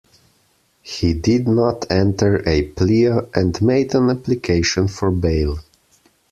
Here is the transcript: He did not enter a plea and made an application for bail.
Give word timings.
He 0.81 1.13
did 1.13 1.47
not 1.47 1.85
enter 1.91 2.41
a 2.49 2.63
plea 2.63 3.11
and 3.35 3.61
made 3.61 3.93
an 3.93 4.09
application 4.09 4.87
for 4.87 5.11
bail. 5.11 5.59